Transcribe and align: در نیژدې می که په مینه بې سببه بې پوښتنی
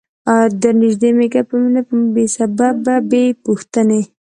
در 0.61 0.73
نیژدې 0.81 1.09
می 1.17 1.27
که 1.33 1.41
په 1.47 1.55
مینه 1.61 1.81
بې 2.13 2.23
سببه 2.35 2.95
بې 3.09 3.23
پوښتنی 3.43 4.01